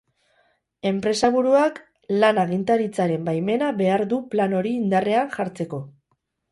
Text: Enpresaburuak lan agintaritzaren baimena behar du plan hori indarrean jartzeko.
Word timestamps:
Enpresaburuak 0.91 1.77
lan 2.23 2.41
agintaritzaren 2.45 3.29
baimena 3.31 3.71
behar 3.83 4.09
du 4.15 4.21
plan 4.35 4.61
hori 4.63 4.77
indarrean 4.83 5.35
jartzeko. 5.39 5.87